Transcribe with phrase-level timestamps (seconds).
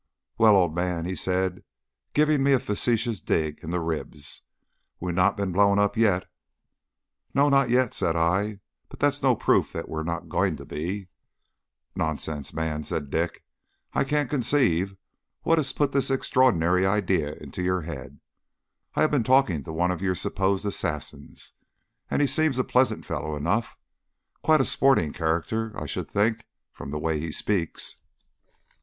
[0.39, 1.63] "Well, old man," he said,
[2.15, 4.41] giving me a facetious dig in the ribs,
[4.99, 6.25] "we've not been blown up yet."
[7.35, 10.65] "No, not yet," said I; "but that's no proof that we are not going to
[10.65, 11.09] be."
[11.95, 13.43] "Nonsense, man!" said Dick;
[13.93, 14.95] "I can't conceive
[15.43, 18.19] what has put this extraordinary idea into your head.
[18.95, 21.53] I have been talking to one of your supposed assassins,
[22.09, 23.77] and he seems a pleasant fellow enough;
[24.41, 27.97] quite a sporting character, I should think, from the way he speaks."